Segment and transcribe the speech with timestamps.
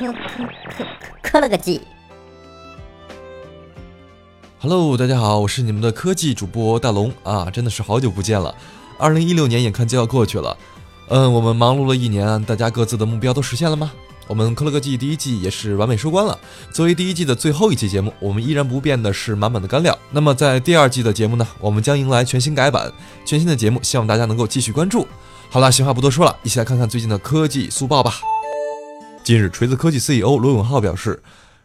[0.00, 0.18] 科科
[0.78, 0.86] 科
[1.22, 1.82] 科了个技。
[4.58, 8.54] Hello，大家好，我是你们的科技主播大龙啊，真的是好久不见了。
[8.98, 10.56] 二零一六年眼看就要过去了，
[11.08, 13.92] 嗯，我们忙碌了一年，大家各自的目标都实现了吗？
[14.26, 16.38] 我们科了个技第一季也是完美收官了。
[16.72, 19.98] 作为第一季的最后一期节目，我们依然不变的是满满的干料。
[20.10, 22.90] 那么在第二季的节目呢，我们将迎来全新改版、
[23.26, 25.06] 全新的节目，希望大家能够继续关注。
[25.50, 28.14] 好了，闲话不多说了，一起来看看最近的科技速报吧。
[29.30, 31.22] 近日，锤子科技 CEO 罗永浩表示。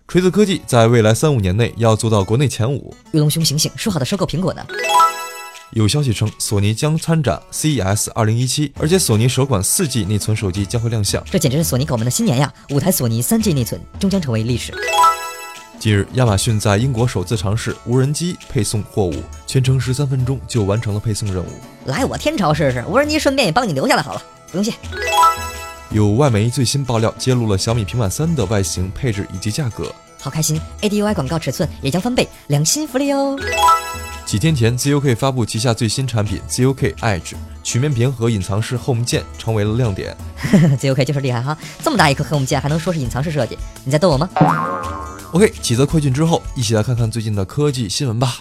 [0.08, 2.96] 锤子科技在未来三五年内要做到国内前五。
[3.12, 4.64] 玉龙兄醒醒，说好的收购苹果呢？
[5.72, 11.24] 有消息称，索尼将参展 CES 2017，而且索尼首款 4G 内存手机将会亮相。
[11.26, 12.54] 这简直是索尼狗们的新年呀！
[12.70, 14.72] 五台索尼 3G 内存终将成为历史。
[15.80, 21.50] 近日，亚马逊在英国首次尝试无人机配送货物，全程十三分钟就完成了配送任务。
[21.86, 24.72] 来我天朝试试，无人机顺便也帮你留下来好了，不用谢。
[25.96, 33.40] 有外媒最新爆料揭露了小米平板三的外形、配置以及价格，好开心！ADUI 广告尺寸也将翻倍，良心福利哦。
[34.26, 40.14] 几天前，ZUK 发布旗下最新产品 ZUK Edge，曲面屏和隐藏式 Home 键成为了亮点。
[40.78, 43.58] ZUK 就是厉害哈，这么大一颗 Home 键还能说是隐藏式设计？
[43.86, 44.30] 你在逗我吗
[45.32, 48.36] ？OK，几则快讯之后，一起来看看最近的科技新闻吧。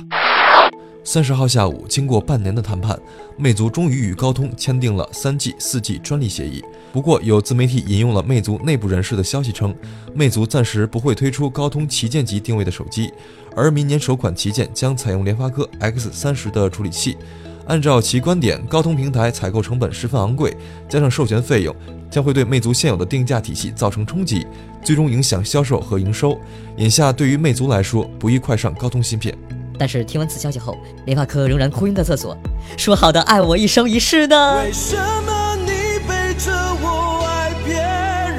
[1.07, 2.99] 三十号下午，经过半年的谈判，
[3.37, 6.65] 魅族终于与高通签订了三 G、四 G 专利协议。
[6.95, 9.75] 不过，有自媒体引用了魅族内部人士的消息称，
[10.15, 13.13] 魅族暂时不会推出高通旗舰级定位的手机，
[13.55, 17.19] 而明年首款旗舰将采用联发科 X 三十的处理器。
[17.67, 20.57] 按照其观点，高通平台采购成本十分昂贵，
[20.89, 21.77] 加上授权费用，
[22.11, 24.47] 将会对魅族现有的定价体系造成冲击，
[24.83, 26.39] 最终影响销售和营收。
[26.79, 29.37] 眼下，对于魅族来说，不宜快上高通芯片。
[29.79, 32.37] 但是听完此消息后，联发科仍然哭晕在厕所，
[32.77, 34.63] 说好的爱我一生一世呢？
[34.63, 37.75] 为什么你背着我爱别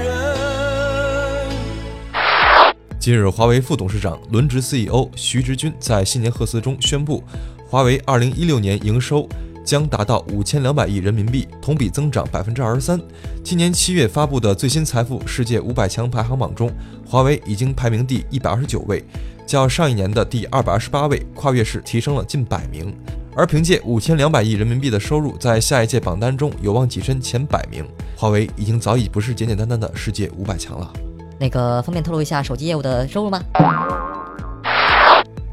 [0.04, 0.06] 人？
[3.00, 7.24] 近日，华为副董事长、轮值 CEO 徐直军在新年贺词中宣布，
[7.70, 9.28] 华为2016年营收
[9.66, 13.02] 将达到五千两百亿人民币，同比增长百分之二十三。
[13.44, 16.72] 今年七月发布的最新财富世界五百强排行榜中，
[17.06, 19.04] 华为已经排名第一百二十九位。
[19.48, 22.96] 较上一年的第二百二十八位，跨越式提升了近百名。
[23.36, 27.86] 而凭借五千两百亿人民币的收入，在下一届榜单中有望跻身前百名。
[28.16, 30.94] 华为已经早已不是简简单单的世界五百强了。
[31.38, 33.42] 那个方便透露一下手机业务的收入吗？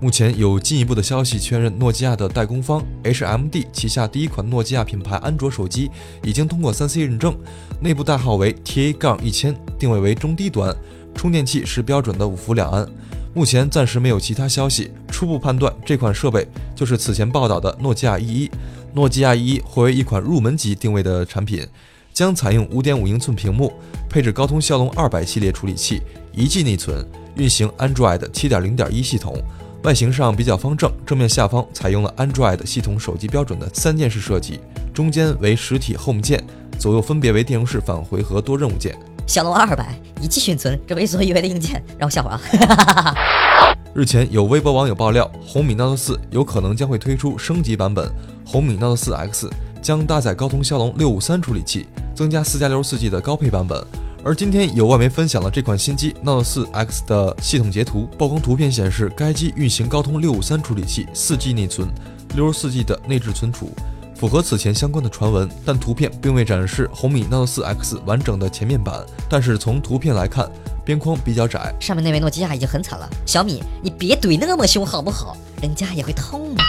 [0.03, 5.89] 目前有进一步的消息确认，诺基亚的代工方 HMD 旗下第一款诺基亚品牌安卓手机
[6.25, 7.33] 已经通过三 C 认证，
[7.81, 10.75] 内部代号为 TA- 杠一千，定位为中低端，
[11.15, 12.85] 充电器是标准的五伏两安。
[13.33, 18.51] 目前暂时没有其他消息，初步判断这款设备就是此前报道的诺基亚 E1。
[18.95, 21.65] 诺基亚 E1 或为一款入门级定位的产品，
[22.13, 23.73] 将采用5.5英寸屏幕，
[24.11, 26.03] 配置高通骁龙200系列处理器
[26.35, 29.41] ，1G 内存，运行 Android 7.0.1系统。
[29.85, 34.61] 外形上比较方正，正面下方采用了 Android 系统手机标准的三键式设计，
[34.95, 36.41] 中间为实体 Home 键，
[36.79, 38.97] 左右分别为电容式返回和多任务键。
[39.27, 43.15] 骁龙二百一 G 运存，这为所欲为的硬件让我笑会儿啊！
[43.93, 48.09] 日前有微博网友爆料，红米 Note 4有可能将会推出升级版本，
[48.47, 49.51] 红米 Note 4 X
[49.83, 53.85] 将搭载高通骁龙六五三处理器，增加四加六十四 G 的高配版本。
[54.25, 61.89] 而今天有外媒分享了这款新机 Note 4 X 的系统截图，曝光图片显示该机运行高通六五三处理器，四 G 内存，
[62.37, 63.73] 六十四 G 的内置存储。
[64.15, 69.05] 符合此前相关的传闻，但图片并未展示红米 Note 4 X 完整的前面板。
[69.29, 70.49] 但是从图片来看，
[70.85, 71.75] 边框比较窄。
[71.81, 75.37] 上面那位诺基亚已经很惨了，小米你别怼那么凶好不好？
[75.61, 76.63] 人家也会痛的。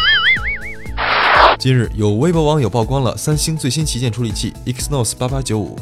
[1.60, 5.78] 近日有微博网友曝光了三星最新旗舰处理器 Exynos 8895。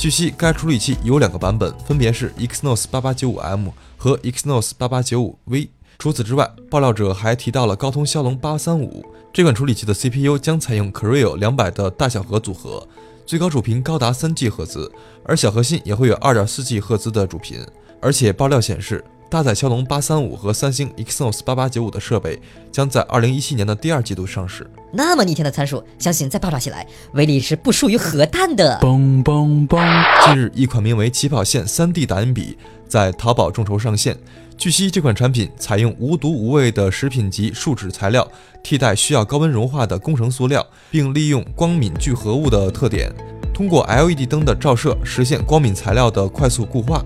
[0.00, 5.68] 据悉，该处理器有两个版本，分别是 Exynos 8895M 和 Exynos 8895V。
[5.98, 12.88] 除此之外，爆料者还提到了高通骁龙835这款处理器的 CPU 将采用 c r e o 200的大小核组合，
[13.26, 14.90] 最高主频高达三 G 赫兹，
[15.22, 17.58] 而小核心也会有 2.4G 赫兹的主频。
[18.00, 22.42] 而且爆料显示，搭载骁龙八三五和三星 Exynos 八八九五的设备
[22.72, 24.68] 将在二零一七年的第二季度上市。
[24.92, 28.76] 那么逆天的参数，相信再爆炸起来，威力是不输于核弹的。
[28.82, 30.26] 嘣嘣嘣！
[30.26, 34.18] 近日，一款名为起跑线 3D 打印笔在淘宝众筹上线。
[34.58, 38.26] 据悉，这款产品采用无毒无味的食品级树脂材料，
[38.64, 43.12] 替代需要高温融化的工程塑料，并利用光敏聚合物的特点，
[43.54, 47.04] 通过 LED 灯的照射实现光敏材料的快速固化。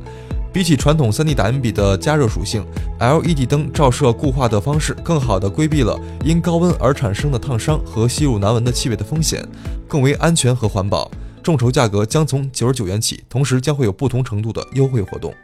[0.54, 2.64] 比起传统 3D 打印笔的加热属性
[3.00, 9.44] ，LED 灯照射固化的方式更好地规避了因高温而产生的烫伤和吸入难闻的气味的风险，
[9.88, 11.10] 更为安全和环保。
[11.42, 15.34] 众筹价格将从九十九元起，同时将会有不同程度的优惠活动。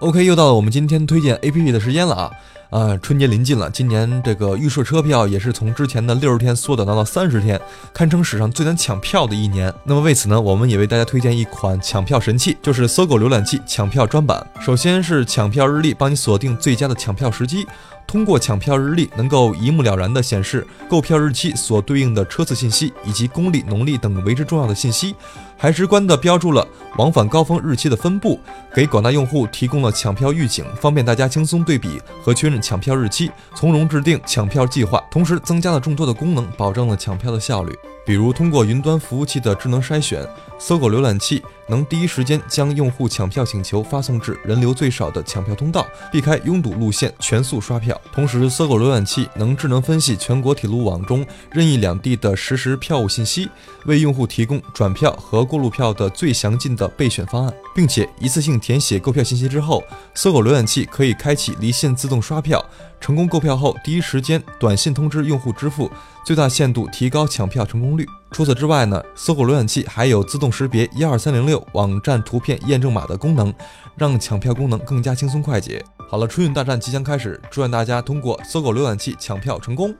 [0.00, 2.32] OK，又到了我们今天推荐 APP 的时间了啊！
[2.72, 7.60] 啊，春节临近了，今年这个预售车票也是从之前的六十天缩短到了三十天，
[7.92, 9.70] 堪称史上最难抢票的一年。
[9.84, 14.44] 那么为此呢，我们也为大家推荐一款抢票神器，就是搜狗浏览器抢票专版。
[14.58, 17.66] 首先是抢票日历，帮你锁定最佳的抢票时机。
[18.06, 25.14] 通过抢票日历，能够一目了然地显示购票日期所对应的车次信息，以及公历、农历等为之重要的信息，
[25.56, 26.66] 还直观地标注了
[26.98, 28.38] 往返高峰日期的分布，
[28.74, 35.02] 给广大用户提供了抢票预警，方便大家轻松对比和确认抢票日期，从容制定抢票计划。
[35.10, 37.72] 同时，增加了众多的功能，保证了抢票的效率。
[38.04, 40.26] 比如，通过云端服务器的智能筛选，
[40.64, 48.00] 搜狗浏览器能第一时间将用户抢票请求发送至人流最少的抢票通道，避开拥堵路线，全速刷票。
[48.12, 53.48] 同时，搜狗浏览器能智能分析全国铁路网中任意两地的实时票务信息，
[53.86, 59.82] 为用户提供转票和过路票的最详尽的备选方案，并且一次性填写购票信息之后，
[60.14, 62.64] 搜狗浏览器可以开启离线自动刷票。
[63.00, 65.90] 成功购票后，第一时间短信通知用户支付，
[66.24, 68.06] 最大限度提高抢票成功率。
[68.32, 73.52] 除此之外呢，搜狗浏览器还有自动识别一二三零六网站图片验证码的功能，
[73.94, 75.84] 让抢票功能更加轻松快捷。
[76.08, 79.94] 好了，春运大战即将开始，祝愿大家通过搜狗浏览器抢票成功。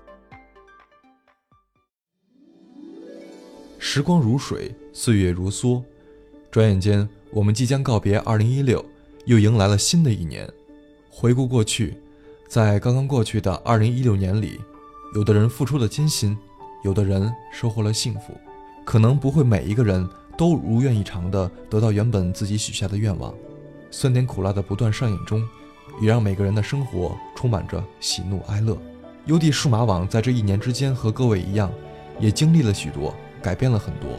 [3.79, 5.83] 时光如水，岁月如梭，
[6.51, 8.83] 转眼间我们即将告别二零一六，
[9.27, 10.49] 又迎来了新的一年。
[11.11, 11.99] 回顾过去。
[12.49, 14.61] 在刚刚过去的二零一六年里，
[15.15, 16.37] 有的人付出了艰辛，
[16.83, 18.37] 有的人收获了幸福，
[18.85, 23.33] 可能不会每一个人都如愿以偿地得到原本自己许下的愿望。
[23.91, 25.43] 酸甜苦辣的不断上演中，
[26.01, 28.77] 也让每个人的生活充满着喜怒哀乐。
[29.27, 31.71] 优地数码网在这一年之间和各位一样，
[32.19, 34.11] 也经历了许多，改变了很多。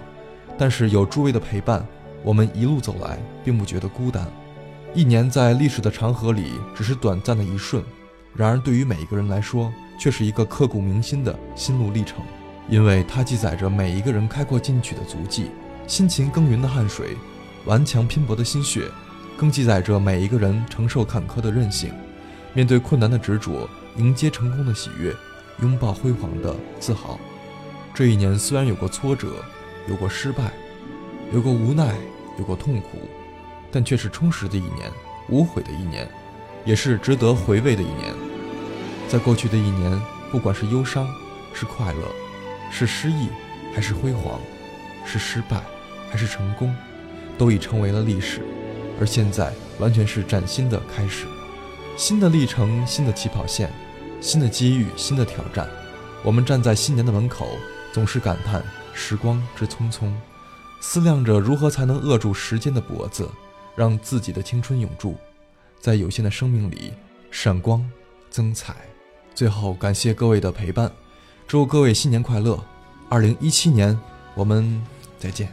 [0.57, 1.85] 但是有诸位的陪伴，
[2.23, 4.25] 我们一路走来并不觉得孤单。
[4.93, 7.83] 一年在历史的长河里，只是短暂的一瞬。
[8.35, 12.23] 然而，对于每一个人来说，却是一个刻骨铭心的心路历程，
[12.69, 15.51] 因为它记载着每一个人开阔进取的足迹，
[15.87, 17.17] 辛勤耕耘的汗水，
[17.65, 18.89] 顽强拼搏的心血，
[19.37, 21.91] 更记载着每一个人承受坎坷的韧性，
[22.53, 25.13] 面对困难的执着，迎接成功的喜悦，
[25.61, 27.19] 拥抱辉煌的自豪。
[27.93, 29.43] 这一年虽然有过挫折，
[29.87, 30.51] 有过失败，
[31.31, 31.93] 有过无奈，
[32.39, 32.97] 有过痛苦，
[33.71, 34.89] 但却是充实的一年，
[35.29, 36.07] 无悔的一年。
[36.65, 38.15] 也是值得回味的一年。
[39.09, 40.01] 在过去的一年，
[40.31, 41.05] 不管是忧伤，
[41.53, 42.07] 是快乐，
[42.75, 43.29] 是失意，
[43.71, 44.41] 还是辉煌，
[45.05, 45.61] 是失败，
[46.09, 46.75] 还是成功，
[47.37, 48.41] 都已成为了历史。
[48.99, 51.27] 而现在，完全是崭新的开始，
[51.95, 53.71] 新的历程，新的起跑线，
[54.19, 55.69] 新的机遇，新的挑战。
[56.23, 57.47] 我们站在新年的门口，
[57.91, 60.11] 总是感叹时光之匆匆，
[60.81, 63.29] 思量着如何才能扼住时间的脖子，
[63.75, 65.15] 让自己的青春永驻。
[65.79, 66.91] 在有限的生命里
[67.29, 67.87] 闪光
[68.31, 68.73] 增彩。
[69.35, 70.91] 最后，感谢各位的陪伴，
[71.53, 72.59] 祝各位新年快乐！
[73.09, 73.95] 二零一七年，
[74.33, 74.81] 我们
[75.19, 75.47] 再见。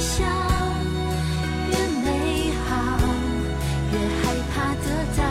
[0.00, 0.24] 笑，
[1.70, 2.98] 越美好，
[3.92, 4.86] 越害怕得
[5.18, 5.23] 到